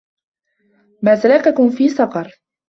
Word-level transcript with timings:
ما 1.01 1.15
سَلَكَكُم 1.15 1.69
في 1.69 1.89
سَقَرَ 1.89 2.41